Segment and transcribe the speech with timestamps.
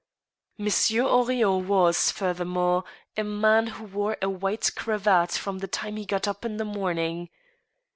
[0.57, 2.83] Monsieur Henrion was, furthermore,
[3.15, 6.65] a man who wore a white cravat from the time he got up in the
[6.65, 7.29] morning.